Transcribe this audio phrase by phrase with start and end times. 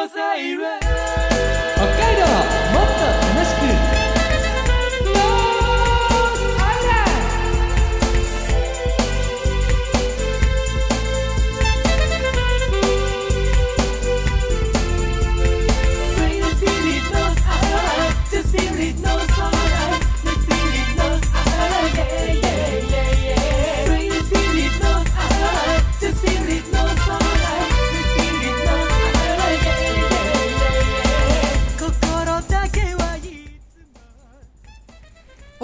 [0.00, 0.99] 北海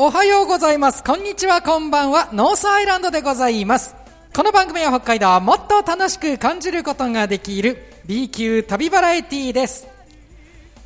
[0.07, 1.03] おはようございます。
[1.03, 2.29] こんにちは、こんばんは。
[2.33, 3.97] ノースアイランドでございます。
[4.33, 9.89] この番組は北海道をもっと楽しく感じることができる B 級旅バラエティーです。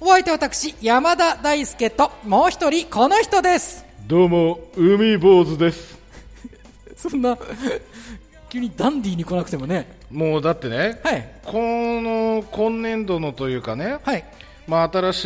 [0.00, 3.84] お相手は私、山田大輔ともう一人、この人です。
[4.06, 5.98] どうも、海坊主です。
[6.96, 7.36] そんな、
[8.48, 9.98] 急にダンディーに来なくてもね。
[10.10, 11.28] もうだってね、はい。
[11.44, 14.24] この今年度のというかね、はい。
[14.66, 15.24] まあ、新し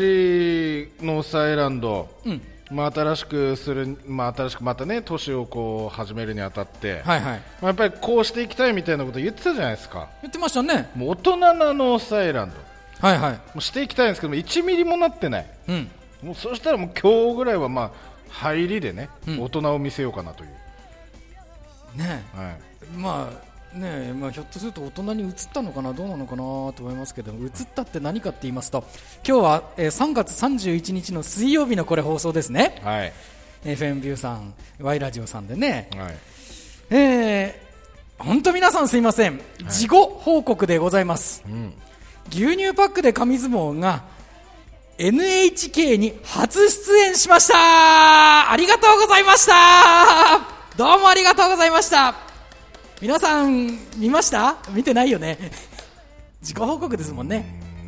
[0.83, 2.43] いノースアイランド、うん。
[2.71, 7.39] まあ、新しくする、まあ、新しくまたね、年をこう始めるにあたって、はいはい。
[7.61, 10.09] まあ、やっぱりこうしていきたいみたいなこと言ってたじゃないですか。
[10.23, 10.91] 言ってましたね。
[10.95, 12.57] もう大人なノースアイランド。
[13.07, 13.33] はいはい。
[13.33, 15.47] もうしていきたいんですけども、1ミリもなってない。
[15.69, 15.91] うん。
[16.23, 17.91] もうそしたらもう今日ぐらいはまあ、
[18.31, 20.51] 入りでね、うん大人を見せようかなという。
[21.99, 22.57] ねはい。
[22.83, 28.85] えまあねえまあ、ひょっとすると大人に映ったのかな、どうなのかなと思いますけど、移ったって何かって言いますと、
[29.27, 33.13] 今日は、えー3月31日の水曜日のこれ放送ですね、はい。
[33.65, 36.15] FM ビューさん、Y ラジオさんでね、はい。
[36.91, 41.43] えー、本当皆さんすいません、事後報告でございます。
[41.47, 41.75] うん。
[42.31, 44.05] 牛乳パックで紙相撲が
[44.99, 50.41] NHK に初出演しましたありがとうございました
[50.77, 52.24] どうもありがとうございました
[53.05, 54.57] 皆さん見ました？
[54.71, 55.37] 見てないよね？
[56.41, 57.45] 自己報告ですもんね。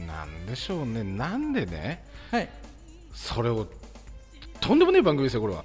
[0.06, 2.46] なんでしょうね、なんでね、はい。
[3.14, 3.66] それを
[4.60, 5.64] とんでもない番組ですよ、これは。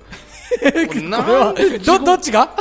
[1.03, 2.55] なはんでどどっちが？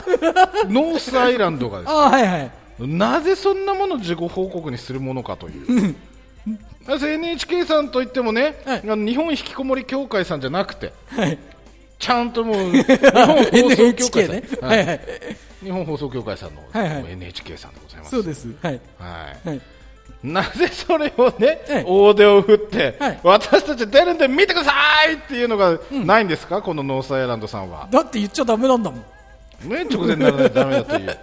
[0.68, 1.90] ノースアイランドがです。
[1.92, 2.50] あはいはい。
[2.80, 5.94] なぜそんなものを事後報告にするものかという。
[6.88, 8.80] NHK さんといってもね、はい。
[8.82, 11.38] 日本引きこもり協会さんじゃなくて、はい。
[12.00, 14.42] ちゃんともう 日本放送協会さん、ね。
[14.60, 15.00] ははいいはい
[15.62, 17.12] 日本放送協会さんの、はいはい。
[17.12, 18.10] NHK さんでございます。
[18.10, 18.48] そうです。
[18.62, 18.80] はい。
[18.98, 19.48] はい。
[19.48, 19.60] はい。
[20.22, 21.84] なぜそれをね、ええ。
[21.86, 23.20] 大手を振って、はい。
[23.22, 24.72] 私たち出るんで見てくださ
[25.08, 27.88] いっていうのがないんですか、このノースアイランドさんは。
[27.90, 29.04] だって言っちゃダメなんだもん
[29.64, 31.18] ね、直前にならないとダメだという、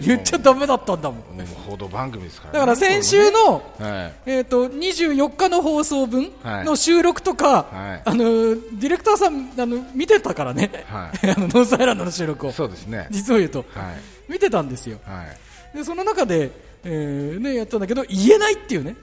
[0.00, 1.18] 言っちゃダメだったんだもん。
[1.18, 2.58] もう報道番組ですから、ね。
[2.58, 3.62] だから先週の、はい、
[4.26, 6.64] えー、と24日の放送分はい。
[6.64, 8.02] の収録とか、はい。
[8.04, 11.30] あのディレクターさんあの見てたからね、はい。
[11.30, 12.52] あのノースアイランドの収録を。
[12.52, 13.06] そうですね。
[13.10, 13.92] 実を言うと、は
[14.28, 14.98] い、見てたんですよ。
[15.04, 15.24] は
[15.74, 15.76] い。
[15.76, 16.50] でその中で、
[16.82, 18.96] えーね、やったんだけど言えないっていうね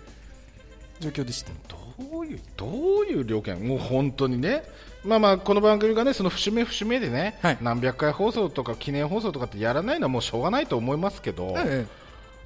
[1.00, 1.52] 状況でした。
[1.70, 2.70] どういう、どう
[3.06, 4.64] いう料金、もう本当にね。
[5.04, 7.58] まあまあこの番組がねその節目節目でね、はい。
[7.62, 11.86] 何百回放送とか記念放送とかってやらないのはもうしょうがないと思いますけど、え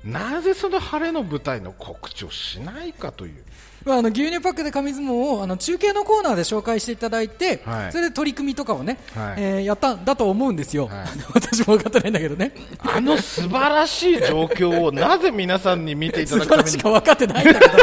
[0.04, 7.92] なぜその晴れの舞台の告知をしないかという、えまあ、あの牛乳パックで紙相撲をあの中継のコーナーで紹介していただいて、はい。
[7.92, 9.36] それで取り組みとかをね、はい。
[9.38, 11.08] えーやったんだと思うんですよ、はい。
[11.34, 12.52] 私も分かってないんだけどね。
[12.80, 16.70] あの素晴らしい状況をなぜ皆さんに見ていただくために？
[16.72, 17.74] しか分かってないんだけど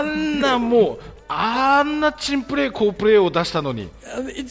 [0.00, 0.98] あんなもう
[1.32, 3.88] あんなチンプレー好プレーを出したのに。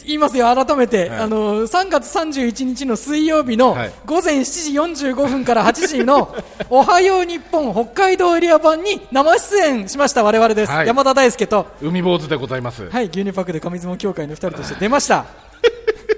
[0.06, 1.18] 言いますよ、改めて、はい。
[1.20, 6.34] あの3月31日の水曜日のはい午前7時45分から8時の
[6.70, 10.86] おはよう日本北海道エリア版に生出演しました、我々です、はい。
[10.86, 15.26] 山田大輔と、海坊主でございます、はい、牛乳パックで上相撲協会の2人として出ました、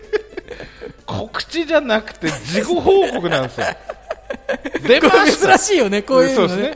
[1.07, 3.67] 告知じゃなくて事後報告なんですよ。
[4.87, 5.59] 出ました。
[5.59, 6.75] 珍しいよね、こういうのね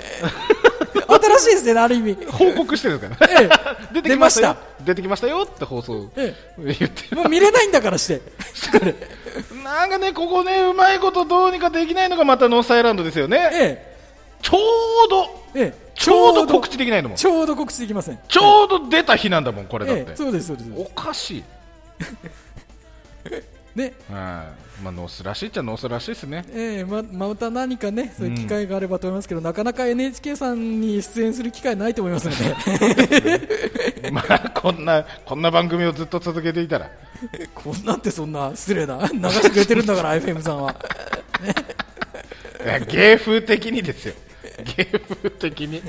[1.08, 3.94] 新しいですね、ある意味、報告してるんですから、ええ。
[3.94, 4.56] 出てきましたよ。
[4.80, 6.10] 出出てきましたよって放送。
[6.16, 8.22] え言ってもう見れないんだからして、
[9.64, 13.50] なんかねここねうまいことどうにかできないのがまたノースアイランドですよね。
[13.52, 13.96] え
[14.42, 15.74] ちょうどええ。
[15.74, 16.46] え、ちょうど。
[16.46, 17.16] 告知できないのもん。
[17.18, 20.02] ちょうど告知できません、ちょうど出た日なんだもんこれだって。
[20.02, 21.44] ええ、そうです、そうです、おかしい
[23.76, 23.92] ね。
[24.10, 24.82] はい。
[24.82, 26.44] まあノースらしいっちゃノースらしいですね。
[26.52, 32.36] ええままた何かね、そういう機会があればと思いますけど、なかなか NHK さんに出演する機会ないと思いますの
[33.30, 36.90] で、 まあこんなこんな番組をずっと続けていたら。
[37.54, 40.74] こんなんてそんな失礼な、流してくれてるんだから、FM さんは。
[42.88, 44.14] 芸風的にですよ
[44.76, 45.82] 芸風的に。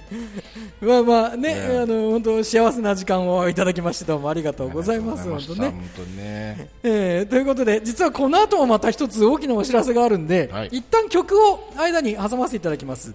[0.81, 1.77] まあまあね、ね。
[1.79, 5.69] あの本当幸せな時間をいただきまして、どうもありがとうございます、本当ね。
[5.69, 6.69] 本当にね。
[6.83, 10.69] えーということで、実はこの後もまた一つ大きなお知らせがあるんで、はい。
[10.71, 13.13] 一旦曲を間に挟ませていただきます。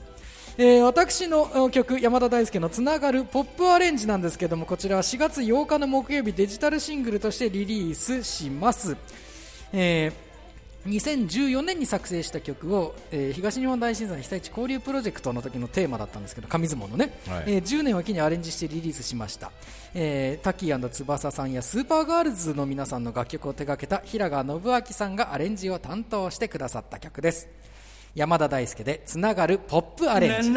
[0.58, 8.96] えー私のお曲山田大輔のつながるポップアレンジなんですけどもこちらは4月8日の木曜日デジタルシングルとしてリリースします、
[9.72, 10.31] えー
[10.86, 17.44] 2014年に作成した曲を、えー東日本大震災被災地交流プロジェクトの時のテーマだったんですけど紙相撲のね、はい。
[17.46, 19.52] えー10年を機にアレンジしてリリースしました、
[19.94, 27.48] えータッキー翼さんやスーパーガールズの皆さんの楽曲を手掛けた平賀信明さんがアレンジを担当してくださった曲です。
[28.14, 30.50] 山田大輔でつながるポップアレンジ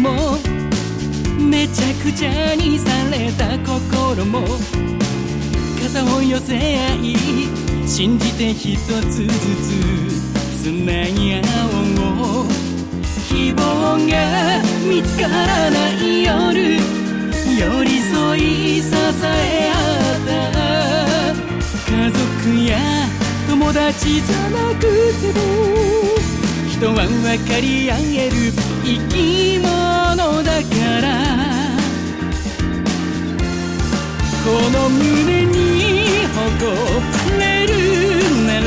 [0.00, 0.38] も
[1.38, 4.40] めちゃくちゃにされた心も
[5.82, 7.16] 肩を寄せ合い
[7.86, 12.46] 信じて一つずつつなぎ合おう
[13.28, 13.60] 希望
[14.08, 16.80] が見つからない夜。
[17.58, 18.88] 寄り添い支
[19.24, 19.74] え合
[20.16, 21.90] った。
[21.90, 22.20] 家族
[22.64, 22.78] や
[23.48, 24.82] 友達じゃなく
[25.20, 25.40] ても
[26.80, 27.04] 人は分
[27.46, 28.36] かり合える
[28.82, 30.72] 生き物だか
[31.02, 31.12] ら。
[34.42, 36.40] この胸に誇
[37.38, 37.76] れる
[38.46, 38.64] なら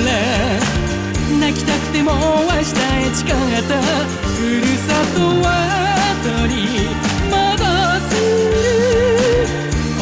[1.39, 3.25] 泣きたくても明日へ誓っ
[3.67, 3.81] た。
[3.81, 5.49] ふるさとは
[6.21, 6.61] 取り
[7.33, 7.33] 戻
[8.09, 8.13] す。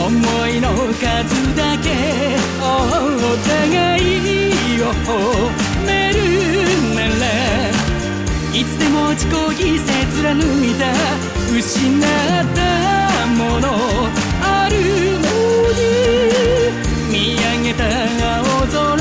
[0.03, 0.11] 思
[0.49, 0.67] いの
[0.99, 1.87] 数だけ
[2.59, 2.61] お
[3.47, 4.03] 互い
[4.81, 4.91] を
[8.81, 9.85] いつでも自己犠牲
[10.23, 10.81] 貫いた
[11.55, 12.03] 失っ
[12.55, 13.67] たもの
[14.41, 14.75] ある
[15.19, 15.27] の
[15.77, 15.81] に
[17.11, 17.83] 見上げた
[18.39, 18.97] 青空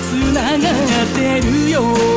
[0.00, 2.09] つながってるよ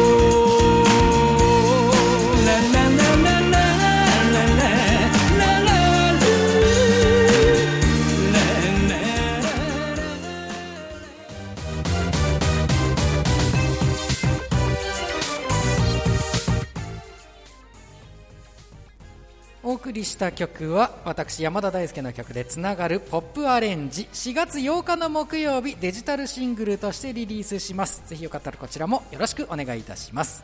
[20.04, 24.10] りした曲は私山田大輔の曲でつながるポップアレンジ。
[24.12, 28.04] 4月8日の木曜日デジタルシングルとしてリリースします。
[28.06, 30.44] ぜひよかったらこちらもよろしくお願いいたします。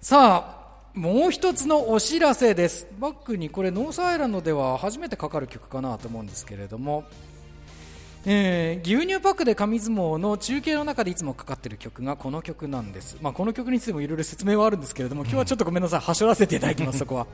[0.00, 0.62] さあ
[0.94, 2.86] もう一つのお知らせです。
[3.00, 7.04] バックにこれノースアイランドでは初めてかかる曲かなと思うんですけれども。
[8.24, 17.26] えー牛乳パックで紙相撲の中継の中でいつもかかっている曲がこの曲なんです、まあ、この曲についてもいろいろ説明はあるんですけれども今日はちょっとごめんなさいはしょらせていただきますそこは。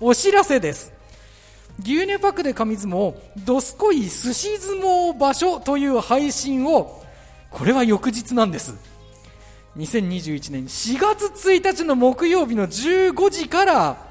[0.00, 0.92] お知らせです。
[1.80, 3.14] 牛乳パックで紙相撲
[3.44, 7.02] どすこい寿司相撲場所という配信を
[7.50, 8.74] これは翌日なんです。
[9.76, 14.05] 2021年4月1日の木曜日の15時から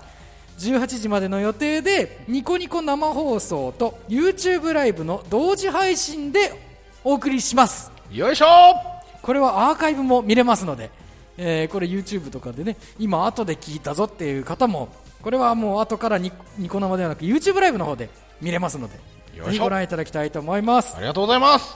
[0.59, 6.53] 18時までの予定でニコニコ生放送と YouTube ライブの同時配信で
[7.03, 7.91] お送りします。
[8.11, 8.45] よいしょ！
[9.21, 10.91] これはアーカイブも見れますので、
[11.37, 14.89] えーこれ YouTube とかでね今後で聞いたぞっていう方も
[15.21, 18.09] これはもう後からニニコ生ではなく YouTube ライブの方で
[18.41, 18.93] 見れますので
[19.45, 20.95] ぜひご覧いただきたいと思います。
[20.95, 21.75] ありがとうございます。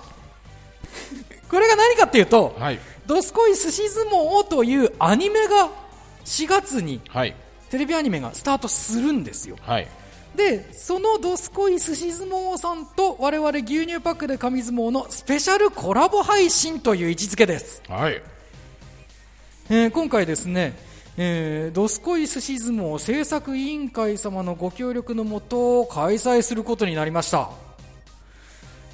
[1.49, 5.69] これが何かっていうとはい「どすこい寿司相撲」というアニメが
[6.25, 7.35] 4月にはい
[7.69, 9.55] テレビアニメがスタートするんですよ。
[9.61, 9.87] はい。
[10.35, 18.21] でそのどすこい寿司相撲さんと我々牛乳パックで紙相撲のスペシャルコラボ配信という位置づけです、はい。
[19.71, 20.77] えー今回ですね
[21.17, 27.49] えーどすこい寿司相撲制作委員会様のご協力のもと開催することになりました。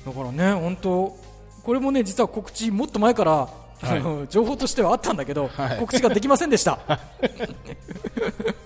[0.05, 1.17] だからね本当
[1.63, 3.49] これもね実は告知もっと前から、は
[3.81, 3.87] い。
[3.87, 5.79] あの情報としてはあったんだけど、はい。
[5.79, 6.79] 告知ができませんでした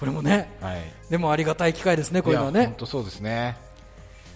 [0.00, 0.50] これもね。
[0.60, 0.80] はい。
[1.10, 2.66] でもありがたい機会ですねこういうのはね。
[2.66, 3.56] 本当そうですね。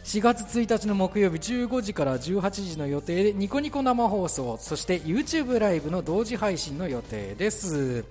[0.05, 8.05] 4月1日の木曜日15時から18時の予定でニコニコ生放送そして YouTube ライブの同時配信の予定です。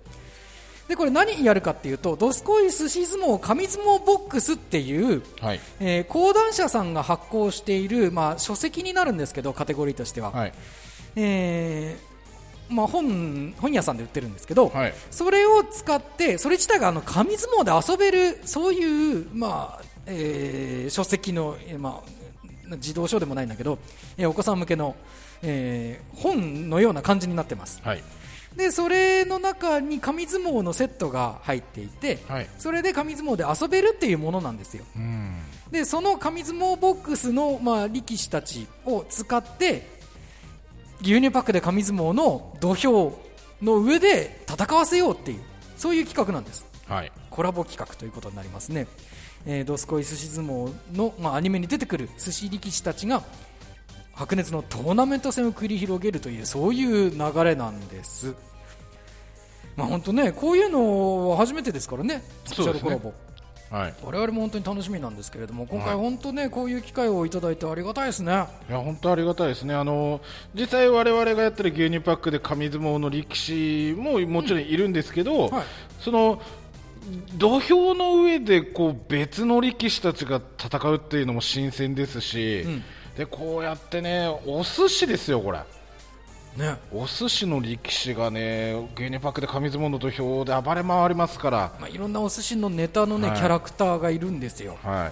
[0.87, 5.59] でこれ何やるかっていうと「どすこい寿司相撲紙相撲ボックス」っていう、はい。
[5.79, 10.53] えー講談社さんが発行している、まあ、書籍になるんですけどカテゴリーとしては、はい。
[11.15, 12.12] えー
[12.69, 14.93] まあ、本本屋さんで売ってるんですけど、はい。
[15.11, 22.01] それを使ってそれ自体があの紙相撲で遊べるそういう、まあえー書籍の、えーま
[22.71, 23.79] あ、児童書でもないんだけど、
[24.17, 24.95] えーお子さん向けの、
[25.41, 27.81] えー本のような感じになってます。
[27.83, 28.03] はい。
[28.55, 32.47] でそれの中に紙相撲のセットが入っていて、はい。
[32.59, 34.85] それで紙相撲で遊べるっていうものなんですよ。
[34.95, 35.37] うん。
[35.71, 39.92] でその紙相撲ボックスの、まあ、力士たちを使って
[41.03, 43.17] 牛乳パックで紙相撲の土俵
[43.61, 45.41] の上で戦わせようっていう
[45.77, 46.65] そういう企画なんです。
[46.87, 47.11] はい。
[47.29, 48.87] コラボ企画ということになりますね、
[49.45, 53.23] えー、ドスコイ寿司相撲の、まあ、アニメに出てくる寿司力士たちが
[54.13, 58.35] 白熱のトーナメント戦を繰り広げるというそういう流れなんです。
[59.75, 62.23] まあ本当ねこういうのは初めてですからね。
[62.45, 63.13] スペシャルコラボ、
[63.73, 63.93] はい。
[64.03, 68.31] 我々も本当に楽しみなんですけれども今回はい本当ねこういう機会をいただいてありがたいですね。
[68.69, 70.21] いや本当ありがたいですね、あの
[70.53, 75.63] 実際、我々がやってる牛乳パックで紙相撲の力士ももちろんいるんですけど、はい。
[75.99, 76.39] その
[77.35, 82.83] 土俵の上でこう別の力士たちが戦うっていうのも新鮮ですし、うん。
[83.17, 85.59] でこうやってね、お寿司ですよ、これ。
[86.57, 86.77] ね。
[86.91, 93.37] お寿司の力士がね牛乳パックで紙相撲の土俵で暴れ回りますから、まあ、いろんなお寿司のネタのね、はい。
[93.37, 94.77] キャラクターがいるんですよ。
[94.83, 95.11] は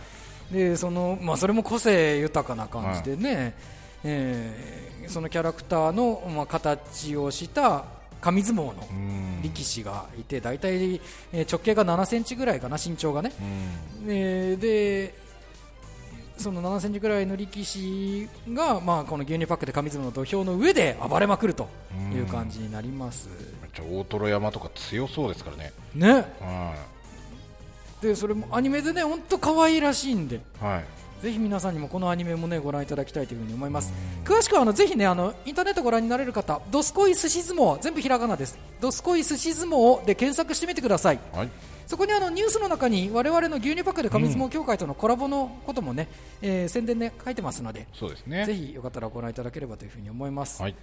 [0.52, 3.56] い、でその、まあ、それも個性豊かな感じでね、
[4.04, 7.86] えーそのキャラクターの、まあ、形をした
[8.22, 9.42] 紙相撲のうん。
[9.42, 11.02] 力士がいて大体、
[11.34, 13.34] えー直径が7センチぐらいかな身長がね、
[14.08, 15.16] えーで
[16.42, 21.70] その7センチぐらいの力士が、まあ、この牛乳パックで紙相撲の土俵の上で暴れまくると
[22.14, 23.30] いう感じになります、
[23.62, 26.14] めっちゃ大トロ山とか強そうですからね、ね。
[26.42, 26.76] は
[28.02, 30.38] でそれもアニメでね本当可愛いらしいんで。
[30.38, 33.94] いはい、ぜひ皆さんにもこのアニメもねご覧いただきたいというふうに思います。
[34.26, 38.58] 詳しくはあのぜひねあのインターネットご覧になれる方ドスコイ寿司相撲全部ひらがなです。
[38.80, 41.20] ドスコイ寿司相撲で検索してみてください。
[41.32, 46.08] はいそこにあのニュースの中に我々の牛乳パックで紙相撲協会とのコラボのこともね、
[46.42, 48.46] えー宣伝で書いてますのでそうですね。
[48.46, 50.62] ぜひよかったらご覧いただければというふうに思います。
[50.62, 50.76] はい、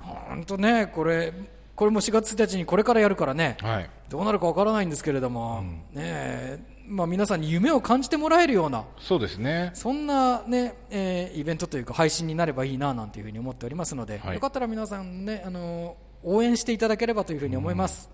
[0.00, 1.32] 本当ねこれ
[1.76, 3.58] これも4月1日にこれからやるからね。
[3.60, 9.70] はい、どうなるかわからないんですけれども、ねえまあ、皆さんに夢を感じてもらえるようなそうですね。
[9.74, 14.34] そんな、ねえーイベントというか配信になればいいななんていうふうに思っておりますので、はい。
[14.34, 18.10] よかったら皆さん、ね、あの応援していただければというふうに思います、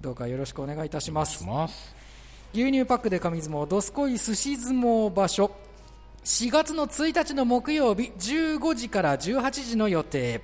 [0.00, 1.44] どうかよろしくお願いいたします。
[2.54, 5.50] 牛乳パックで紙相撲どすこい寿司相撲場所。
[6.24, 10.40] 4月の1日の木曜日15時から18時の予定。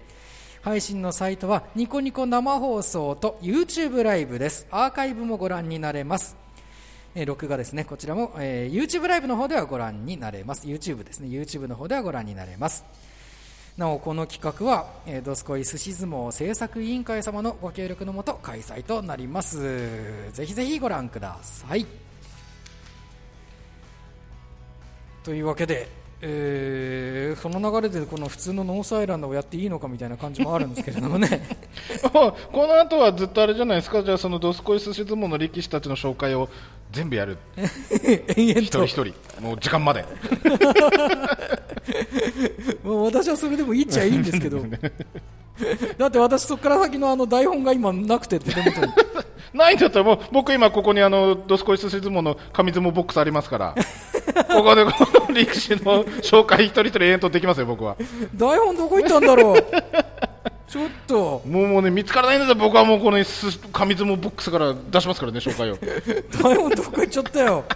[0.63, 4.67] 配信のサイトはニコニコ生放送と YouTube ライブです。
[4.71, 6.37] アーカイブもご覧になれます。
[7.15, 7.85] えー録画ですね。
[7.85, 10.67] こちらも、えー YouTube ライブの方ではご覧になれます。
[10.67, 11.29] YouTube ですね。
[11.29, 12.85] YouTube の方ではご覧になれます
[13.77, 20.33] なおこの企画は、えー、どすこい寿司相撲制作委員会様のご協力のもと開催となります。
[20.33, 21.85] ぜひぜひご覧ください。
[25.23, 25.89] というわけで、
[26.23, 31.47] えーその流れでこの普通のノースアイランドをやっていいのかみたいな感じもあるんですけれどもね。
[32.13, 34.03] この後はずっとあれじゃないですか。
[34.03, 36.49] じゃあそのドスコイ寿司相撲の力士たちの紹介を
[36.93, 37.37] 全部やる。
[38.37, 38.85] 延々と。
[38.85, 39.41] 一人一人。
[39.41, 40.05] もう時間まで。
[42.83, 44.63] もう私はそれでもいいっちゃいいんですけど。
[45.99, 48.93] だって私そこから先のあの台本が今なくて手元に。
[49.55, 50.21] ないんだったらもう。
[50.33, 53.75] 僕今ここにあのドスコイ寿司相撲の紙相撲ボックスありますから。
[54.49, 54.93] ここでこ
[55.29, 57.97] の力士の紹介一人一人延々とできますよ僕は。
[58.35, 59.67] 台本どこ行ったんだろう
[60.77, 61.43] ちょっと。
[61.47, 65.79] もうもうね見つからないんだったら僕はもうこのす紙相撲ボックスから出しますからね紹介を。
[66.43, 67.65] 台本どこ行っちゃったよ。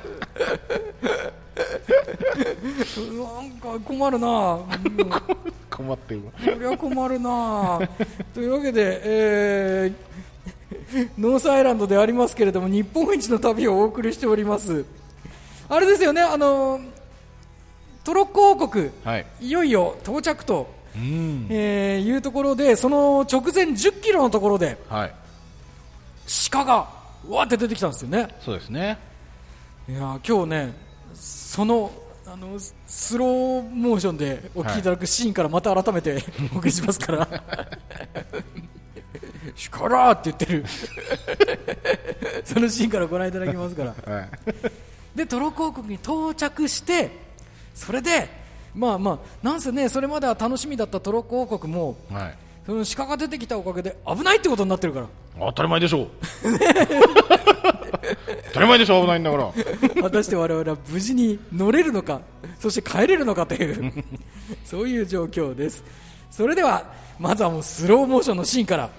[2.37, 4.55] なんか困るな。
[4.55, 5.11] う ん
[5.71, 6.33] 困ってるわ。
[6.55, 7.81] これは困るな。
[8.35, 10.11] というわけで、えー
[11.19, 14.85] ノースアイランドでありますけれども日本一の旅をお送りしております。
[15.69, 16.81] あれですよねあの
[18.03, 19.27] トロッコ王国はい。
[19.41, 21.47] いよいよ到着と、うん。
[21.51, 25.15] えーいうところでその直前10キロのところではい。
[26.51, 26.75] 鹿が
[27.29, 28.29] わーって出てきたんですよね。
[28.45, 28.99] そうですね。
[29.89, 30.75] いやー今日ね
[31.15, 31.91] その
[32.27, 36.23] あのスローモーションでお聞きいただくシーンからまた改めて
[36.55, 37.27] お送りしますから
[39.73, 40.65] 「鹿だ!」って言ってる。
[42.45, 44.15] そのシーンからご覧いただきますから。
[44.15, 44.29] はい。
[45.15, 47.11] でトロ広告に到着して
[47.75, 48.29] それで
[48.75, 52.37] まあまあなんせねそれまでは楽しみだったトロッコ王国もはい。
[52.67, 55.07] その鹿が出てきたおかげで危ないってことになってるから。
[55.39, 56.09] 当たり前でしょう。
[58.49, 60.03] 当たり前でしょ危ないんだから。
[60.03, 62.21] 果たして我々は無事に乗れるのか
[62.59, 64.05] そして帰れるのかという
[64.65, 65.83] そういう状況です。
[66.31, 66.85] それでは
[67.19, 68.91] まずはもうスローモーションのシーンから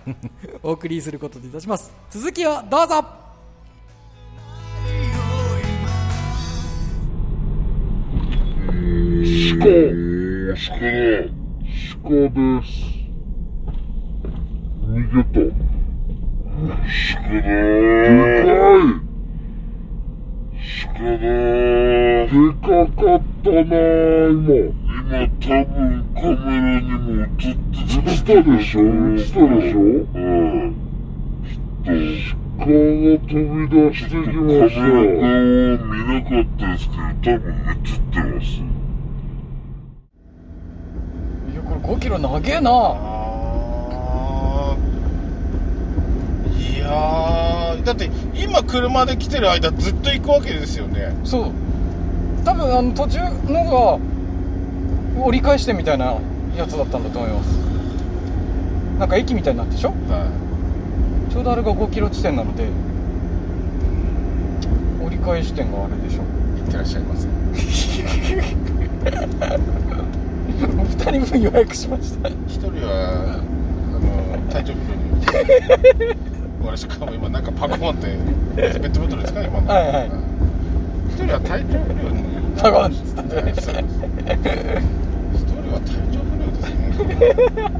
[0.63, 1.93] お送りすることといたします。
[2.09, 3.20] 続きをどうぞ
[8.91, 9.71] 鹿、鹿だ。
[12.03, 12.71] 鹿です。
[14.81, 15.39] 逃げた。
[17.13, 17.41] 鹿だ。
[17.41, 18.99] でかい。
[20.83, 21.27] 鹿で
[22.61, 23.63] かかったな
[24.29, 24.43] 今。
[25.01, 25.79] 今多分
[26.15, 30.75] カメラにも映ってたでしょ映ったでしょうん。
[32.59, 32.75] 鹿が
[33.27, 34.81] 飛び出してきました。
[34.81, 38.70] カメラ顔見なかったですけど、多分映ってます。
[41.91, 42.69] 5キロ長えな。
[46.57, 47.83] いやー。
[47.83, 51.13] だって今車で来てる間ずっと行くわけですよね。
[51.25, 51.51] そう。
[52.45, 53.19] 多分あの途中
[53.51, 53.99] のが
[55.25, 56.15] 折り返してみたいな
[56.55, 57.47] やつだったんだと思います。
[58.97, 59.89] なんか駅みたいになってでしょ？
[59.89, 60.31] は
[61.29, 62.69] ちょうどあれが5キロ地点なので
[65.05, 66.21] 折り返し点があるでしょ。
[66.21, 67.27] い行ってらっしゃいませ
[70.67, 72.29] 2人分予約しました。
[72.29, 76.15] 一人はあの体調不良に
[76.65, 78.07] 俺しかも今なんかパコンって
[78.55, 79.67] ペットボトルですか今の。
[79.67, 80.11] はいはい。
[81.09, 82.23] 一人は体調不良に
[82.57, 87.71] パコンっつったんでそうです一人は体調不良ですね。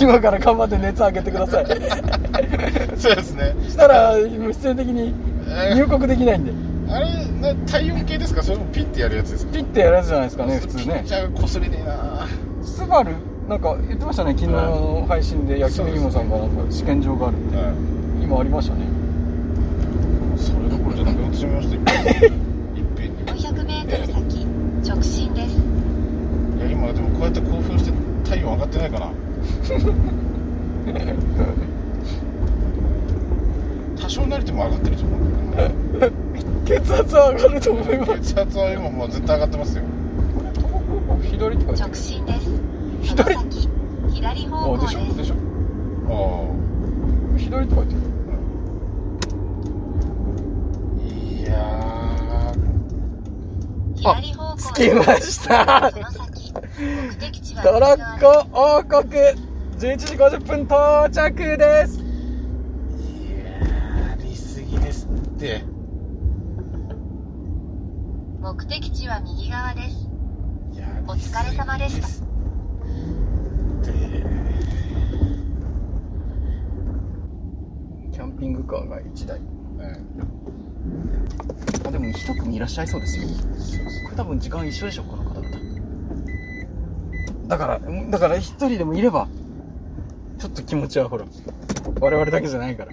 [0.00, 1.66] 今から頑張って熱上げてください。
[2.96, 3.54] そうですね。
[3.68, 5.12] したら必然的に
[5.74, 6.52] 入国できないんで。
[6.92, 7.06] あれ
[7.40, 8.42] な体温計ですか？
[8.42, 9.52] それもピッてやるやつですか？
[9.52, 11.02] ピッてやるやつじゃないですかね普通ね。
[11.04, 12.26] じゃあこすりねえな。
[12.62, 13.12] スバル？
[13.48, 17.56] なんか言ってましたね昨日の配信で焼き目芋さんがなんか試験場があるって。
[17.56, 17.74] はい。
[18.24, 18.82] 今ありましたね。
[20.36, 21.74] それどころじゃなくなってしまいました。
[21.74, 21.92] いっぺ
[22.28, 22.40] んに。
[22.80, 24.46] いっぺんに 400m 先
[24.90, 25.56] 直進です。
[26.58, 27.92] いや今でもこうやって興奮して
[28.28, 29.10] 体温上がってないかな。
[34.00, 35.52] 多少なりとも上がってると思うん
[35.98, 36.12] だけ
[36.68, 39.84] 血圧は上がると思いまどな血圧は今もう絶対上がってますよ。
[41.22, 42.44] す左とか直進です。
[43.08, 43.38] そ左
[44.12, 44.98] 左方あ向ででしょ？
[45.00, 45.34] ですしょ？
[46.10, 46.18] あ
[47.38, 48.00] 左とか言ってる。
[51.24, 51.52] あいや
[53.96, 55.90] 左方向着きました。
[57.62, 59.00] トロ右側ですッコ王国。
[59.78, 61.98] 11時50分到着です。
[61.98, 62.04] ーい
[63.42, 65.62] やーりすぎですって
[68.48, 70.08] 目的地は右側です。
[71.06, 72.08] お疲れ様でした。
[73.84, 73.92] で
[78.10, 79.38] キャンピングカーが1台。
[79.38, 79.46] うん。
[81.86, 83.28] あでも一組いらっしゃいそうですよ。
[84.04, 85.48] これ多分時間一緒でしょこの方々。
[87.48, 89.28] だからだから一人でもいれば
[90.38, 91.26] ちょっと気持ちはほら
[92.00, 92.92] 我々だけじゃないから。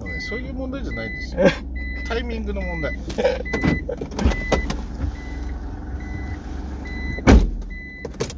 [0.00, 1.42] そうねそういう問題じゃないんですよ
[2.08, 2.98] タイミングの問題。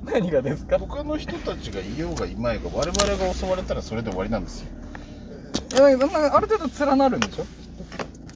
[0.05, 0.79] 何がですか？
[0.79, 2.92] 他の人たちがいようがいまいが我々
[3.26, 4.68] が襲われたらそれで終わりなんですよ。
[5.72, 7.44] いやだからある程度連なるんでしょ？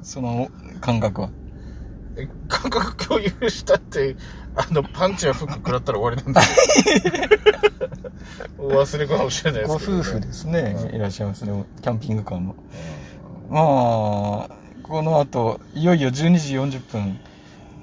[0.02, 0.48] その
[0.80, 1.30] 感覚は。
[2.16, 4.16] え感覚共有したって
[4.56, 7.28] あのパンチやフック食らったら終わりなんですよ。
[8.58, 11.64] お 忘れかもしれないですけど、ご夫婦ですね、いらっしゃいますね。
[11.80, 12.54] キャンピングカーの
[13.48, 14.59] まあ
[14.90, 17.20] この後いよいよ12時40分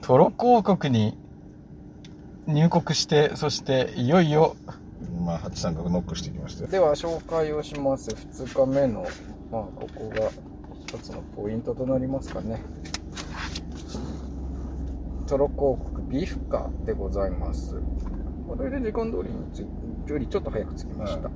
[0.02, 1.18] トロッコ王国に
[2.48, 4.58] 入国してそしていよいよ
[5.22, 6.68] まあ八三角ノックしてきましたよ。
[6.70, 8.10] では紹介をします。
[8.10, 9.08] 2日目の
[9.50, 10.32] まあここが
[10.86, 12.62] 一つのポイントとなりますかね。
[15.28, 17.82] トロッコ王国ビフカでございます。
[18.50, 21.30] これで時間通りについよりちょっと早く着きました、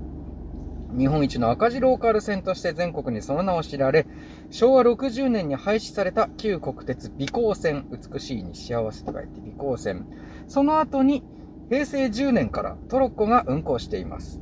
[0.98, 4.06] 日本一の赤字ローカル線として全国にその名を知られ
[4.52, 10.06] 昭和60年に廃止された旧国鉄美光線美しいに幸せと書いて美光線
[10.48, 11.24] その後に
[11.70, 14.42] 平成10年からトロッコが運行しています。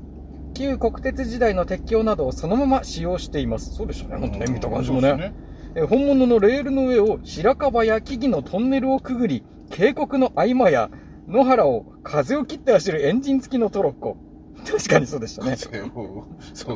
[0.56, 3.76] 旧国鉄時代の鉄橋などをそのまま使用しています。
[3.76, 4.20] そうでしたね。
[4.20, 5.10] 本当ね見た感じもね。
[5.10, 5.34] そうです
[5.76, 10.90] え本物のレールの上を白樺や木々のトンネルをくぐり渓谷の合間や
[11.28, 14.18] 野原を風を切って走るエンジン付きのトロッコ
[14.66, 15.56] 確かにそうでしたね。
[15.56, 15.70] そ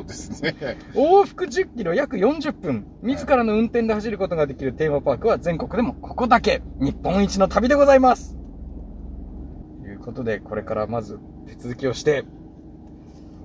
[0.00, 0.56] うですね。
[0.94, 2.86] 往復10キロ約40分。
[3.02, 8.36] 自らの運転で走ることができるテーマパークは全国でもここだけ日本一の旅でございます。
[9.82, 12.24] ということでこれからまず手続きをして。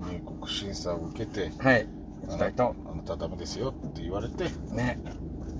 [0.02, 1.88] 入国審査を受けてはい。
[2.28, 2.75] 行きたいと。
[2.91, 4.99] あなたはダメですよって言われてね。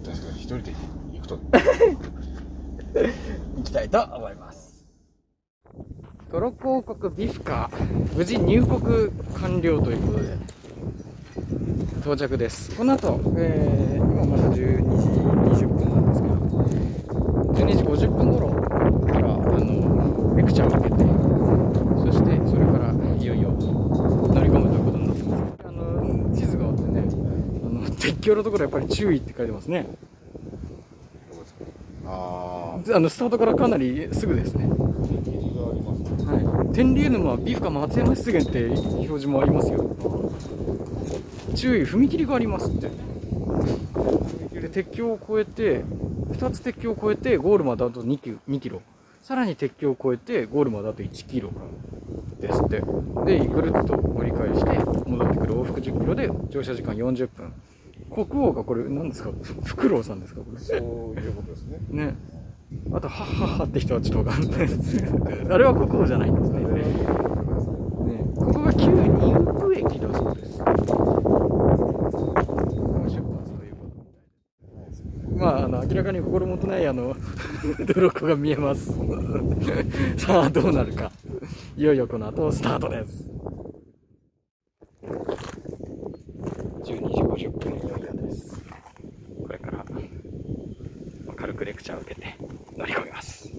[0.06, 0.74] 確かに一人で
[1.14, 1.40] 行くと。
[3.58, 4.69] 行きたいと思います
[6.32, 7.72] トロッコ王国ビフカ
[8.16, 10.38] 無事入国完了ということで
[12.02, 12.70] 到着です。
[12.76, 16.36] この後、えー、今まだ12時20分なんですけど
[17.54, 18.50] 12時50分頃
[19.12, 21.04] からあのレクチャーを受けて
[22.06, 25.44] そしてそれからいよいよ乗り込むということになってます。
[25.66, 27.06] あの地図があってね
[27.66, 29.88] あの鉄標のところやっぱり注意って書いてますね。
[32.06, 34.68] ああのスタートからかなりすぐですね。
[34.68, 34.89] はい
[36.74, 39.96] 天竜沼ビフカ松山湿原って表示もありますよ。
[41.56, 42.90] 注意踏切がありますって。
[44.62, 45.84] で鉄橋を越えて
[46.32, 48.82] 2つ鉄橋を越えてゴールまであと2キロ ,2 キロ。
[49.22, 51.50] さらに鉄橋を越えてゴールまであと1キロ
[52.40, 52.82] ですって。
[53.26, 54.70] でぐるっと折り返して
[55.10, 57.54] 戻ってくる往復10キロで乗車時間40分。
[58.12, 59.32] 国王がこれ何ですか？
[59.64, 60.42] フクロウさんですか？
[60.42, 60.60] これ。
[60.60, 61.80] そういうことですね。
[61.90, 62.16] ね。
[62.92, 65.04] あと、はっはっはって人はちょっとわかんないです。
[65.50, 66.60] あれは国王じゃないんですね。
[66.60, 66.66] ね
[68.36, 70.60] ここが旧ニウプ駅だそうです。
[75.40, 77.16] まあ、あの、明らかに心もとない、あの、
[77.94, 78.92] 泥子が見えます。
[80.18, 81.12] さあ、どうなるか。
[81.78, 83.24] いよいよこの後、スタートです。
[86.84, 88.62] 12時50分いよいよです。
[89.42, 89.86] これから、
[91.38, 92.36] 軽くレクチャーを受けて
[92.80, 93.52] 乗り込みます。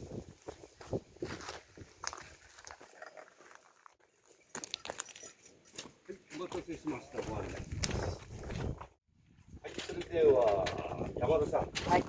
[6.37, 7.21] お待たせしました。
[7.31, 7.59] ご案内は
[9.69, 10.65] い、それでは
[11.19, 11.61] 山田さん。
[11.61, 11.67] は
[11.99, 12.05] い。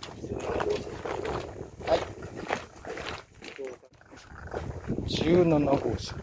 [1.86, 2.00] はい。
[5.10, 6.16] 17号車。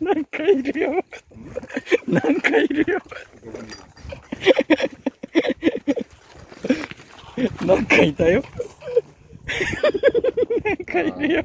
[0.00, 0.62] なんかい。
[0.62, 1.04] るよ。
[2.06, 2.68] なんかい。
[2.68, 3.00] るよ。
[7.70, 8.42] なんかいたよ。
[10.64, 11.44] なんかいるよ。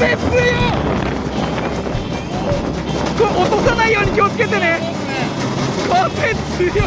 [0.00, 0.20] 風強っ
[3.18, 4.80] これ落とさないように気をつけてね
[6.56, 6.82] 風強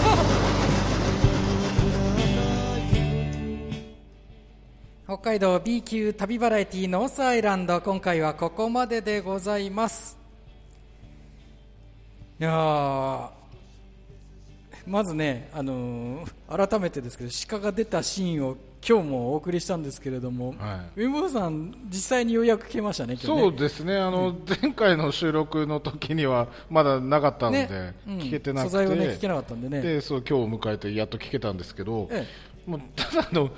[5.06, 10.18] 北海道 B 級旅バラエティーノースアイランド今回はここまででございます。
[12.40, 13.32] いや
[14.88, 23.20] まずね、あのー改めてですけど鹿が出たシーンを今日もお送りしたんですけれども、はウィンボーさん実際にようやく聞けましたねね。
[23.22, 27.96] そうですね、あの、前回の収録の時にはまだなかったので、ね。
[28.08, 28.18] うん。
[28.20, 29.82] 聞けてなくて、素材はね聞けなかったんでね。
[29.82, 32.28] でそう今日を迎えてやっと聞けたんですけど、え
[32.66, 33.52] もうただの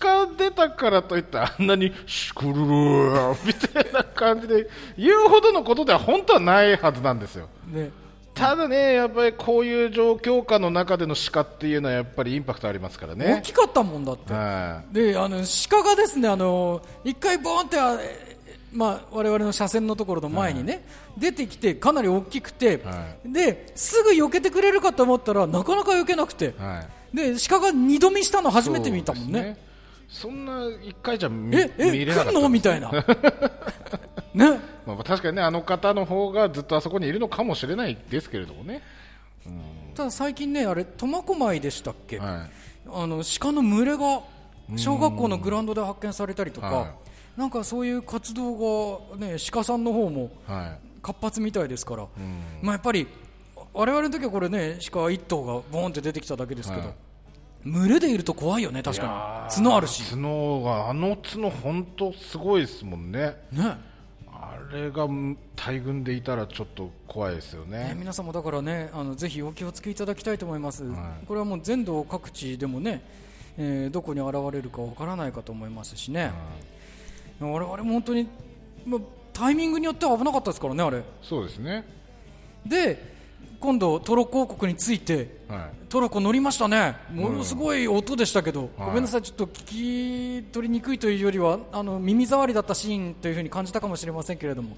[0.00, 7.48] 鹿出たからといってあんなにシクルルーみたいな感じで言うほどのことでは本当はないはずなんですよ。
[7.66, 7.90] ね
[8.38, 13.40] ただね、やっぱりこういう状況下の中での鹿っていうのはやっぱりインパクトありますから大ね。
[13.44, 14.32] きかったもんだって。
[14.32, 18.36] はであの鹿がですねあの一回ボーンってあえ
[18.72, 20.84] まあ我々の車線のところの前にね、
[21.16, 27.16] 出てきてかなり大きくて、はですぐ避けてくれるかと思ったらなかなか避けなくて、いはい。
[27.16, 29.56] で鹿が二度見したの初めて見たもんね。
[30.08, 32.32] そんな一回じゃ見ええ見れなかった。
[32.32, 32.48] 来んの？
[32.48, 32.90] みたいな。
[34.34, 34.60] ね
[34.94, 38.82] まあ、確かにねあの方の方がずっとあそこにいるのかもしれないですけれどもね、
[39.94, 42.50] ただ最近ねあれ苫小牧でしたっけ、はい、
[42.92, 44.22] あの鹿の群れが
[44.76, 46.94] 小学校のグラウンドで発見されたりとか、は
[47.36, 50.88] なんかそういう活動が、ね、鹿さんの方もはい。
[51.00, 52.06] 活発みたいですから、
[52.60, 53.06] まあ、やっぱり
[53.72, 56.94] 我々の時はこれね鹿一頭がボーンって出てきただけですけど、はい。
[57.64, 59.54] 群れでいると怖いよね確かに。
[59.54, 60.02] 角あるし。
[60.10, 63.36] 角があの角本当すごいですもんね。
[63.52, 63.62] ね。
[63.62, 63.78] あ
[64.72, 65.08] れが
[65.56, 67.88] 大群でいたらちょっと怖いですよね。
[67.88, 71.26] ね皆さんもだからねあのぜひお気をつけいただきたいと思います、はい。
[71.26, 73.02] これはもう全道各地でもね、
[73.56, 76.32] えーどこに現れるかわからないかと思いますしね、
[77.40, 78.28] 我々も本当に、
[78.86, 79.00] まあ、
[79.32, 81.02] タイミングによっては危なかったですからねあれ。
[81.22, 81.84] そうですね。
[82.66, 83.17] で
[83.60, 86.96] 今度トロッコ王国についてはトロッコ乗りましたね。
[87.12, 88.86] ものすごい音でしたけど、はい。
[88.86, 94.76] ごめんなさいちょっと聞き取りにくいというよりはあの耳障りだったシーンというふうに感じたかもしれませんけれども。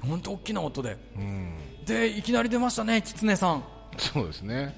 [0.00, 0.90] 本当大きな音で。
[0.90, 1.54] いうん。
[1.84, 3.64] でいきなり出ましたね狐さん。
[3.98, 4.74] そうですね。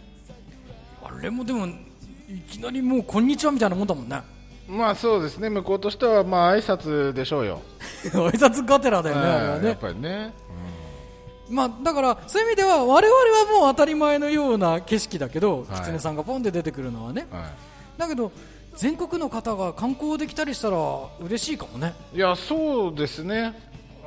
[1.02, 4.22] あれもでもいきなりもうこんにちはみたいなもんだもんね。
[4.66, 5.50] まあそうですね。
[5.50, 7.60] 向こうとしてはまあ挨拶でしょうよ、
[8.10, 10.32] 挨拶がてらだよね、あれははいやっねぱりね、
[11.48, 13.20] まあ、だからそういう意味では我々
[13.58, 15.80] はもう当たり前のような景色だけど、はい。
[15.80, 17.26] 狐さんがポンで出てくるのはね。
[17.30, 17.50] うんは
[17.96, 18.32] だけど
[18.76, 20.76] 全国の方が観光できたりしたら
[21.20, 21.94] 嬉しいかもね。
[22.12, 23.54] い、いやそうですね。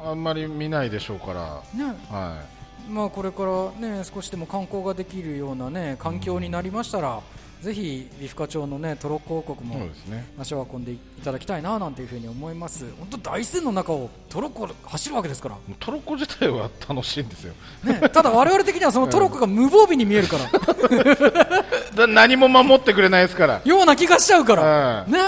[0.03, 1.63] あんまり見ないでしょうから。
[1.73, 1.95] ね。
[2.09, 2.43] は
[2.89, 7.21] まあ、これから、ね、少しでも観光ができるような、ね、環境になりましたら、
[7.61, 10.27] ぜひ美深町の、ね、トロッコ王国もですね。
[10.39, 12.85] 足を運んでいただきたいななんていうふうに思います。
[12.99, 17.53] 本当大自然の中をトロッコ走るわけですから、トロッコ自体は楽しいんですよ。
[17.83, 20.47] ね、ただ我々的にはそのトロッコが無防備に見えるから。
[21.95, 23.61] だ何も守ってくれないですから。
[23.65, 25.19] ような気がしちゃうから、はいね、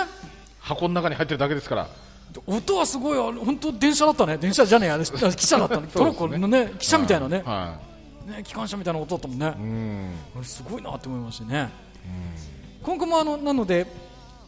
[0.59, 1.87] 箱の中に入ってるだけですから。
[2.45, 4.37] 音はすごい本当電車だったね。
[4.37, 4.95] 電車じゃねえや。
[4.95, 5.87] あ汽車だった ね。
[5.91, 7.41] トロッコのね汽車みたいなね。
[7.45, 7.77] は
[8.27, 9.45] ね機関車みたいな音だったもんね。
[9.47, 10.11] い、うん。
[10.35, 11.69] あれすごいなって思いましたね、
[12.83, 13.85] 今後もあのなので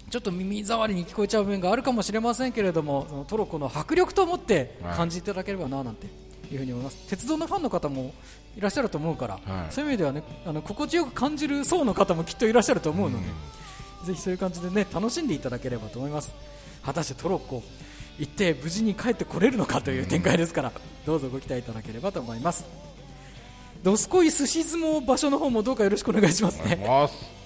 [0.10, 4.95] ちょっと耳障りに聞こえちゃう部分があるかもしれませんけれどもトロッコの迫力と思ってはい。
[4.95, 6.08] 感じていただければななんて
[6.52, 8.13] いうふうに思います、鉄道のファンの方も
[8.58, 9.71] いらっしゃると思うから、はい。
[9.71, 13.26] そういう意味ではねあの心地よく感じる層の方もきっといらっしゃると思うので、
[14.06, 16.34] ぜひそういう感じでね楽しんでいただければと思います。
[16.84, 17.63] 果たしてトロッコ
[18.19, 20.74] 行って無事に帰ってこれるのかという展開ですから、
[21.06, 22.65] どうぞご期待いただければと思います。
[23.84, 26.86] どすこい寿司相撲場所の方もどうかよろしくお願いしますね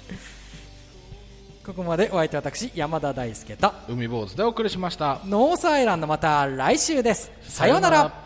[1.65, 5.19] ここまでお相手は私山田大輔と海坊主でお送りしました。
[5.25, 7.31] ノースアイランドまた来週です。
[7.41, 8.24] さようなら